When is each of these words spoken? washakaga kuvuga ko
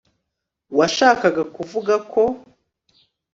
washakaga 0.77 1.43
kuvuga 1.55 1.95
ko 2.11 2.23